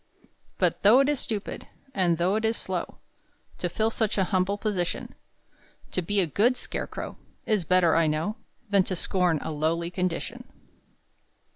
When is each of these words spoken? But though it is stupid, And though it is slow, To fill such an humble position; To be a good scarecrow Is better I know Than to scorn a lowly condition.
But 0.57 0.81
though 0.81 1.01
it 1.01 1.09
is 1.09 1.19
stupid, 1.19 1.67
And 1.93 2.17
though 2.17 2.35
it 2.35 2.43
is 2.43 2.57
slow, 2.57 2.97
To 3.59 3.69
fill 3.69 3.91
such 3.91 4.17
an 4.17 4.25
humble 4.25 4.57
position; 4.57 5.13
To 5.91 6.01
be 6.01 6.19
a 6.21 6.25
good 6.25 6.57
scarecrow 6.57 7.17
Is 7.45 7.65
better 7.65 7.95
I 7.95 8.07
know 8.07 8.37
Than 8.71 8.81
to 8.85 8.95
scorn 8.95 9.37
a 9.43 9.51
lowly 9.51 9.91
condition. 9.91 10.51